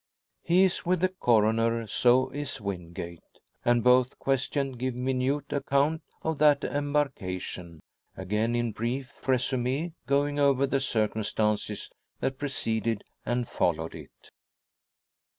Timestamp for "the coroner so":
1.01-2.31